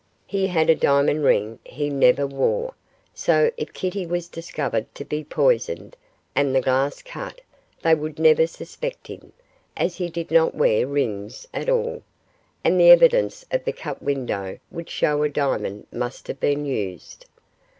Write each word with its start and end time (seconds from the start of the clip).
He 0.25 0.47
had 0.47 0.67
a 0.67 0.73
diamond 0.73 1.23
ring 1.23 1.59
he 1.63 1.91
never 1.91 2.25
wore, 2.25 2.73
so 3.13 3.51
if 3.55 3.71
Kitty 3.71 4.07
was 4.07 4.27
discovered 4.27 4.87
to 4.95 5.05
be 5.05 5.23
poisoned, 5.23 5.95
and 6.33 6.55
the 6.55 6.59
glass 6.61 7.03
cut, 7.03 7.39
they 7.83 7.93
would 7.93 8.17
never 8.17 8.47
suspect 8.47 9.05
him, 9.05 9.31
as 9.77 9.97
he 9.97 10.09
did 10.09 10.31
not 10.31 10.55
wear 10.55 10.87
rings 10.87 11.47
at 11.53 11.69
all, 11.69 12.01
and 12.63 12.79
the 12.79 12.89
evidence 12.89 13.45
of 13.51 13.63
the 13.63 13.73
cut 13.73 14.01
window 14.01 14.57
would 14.71 14.89
show 14.89 15.21
a 15.21 15.29
diamond 15.29 15.85
must 15.91 16.25
have 16.29 16.39
been 16.39 16.65
used. 16.65 17.27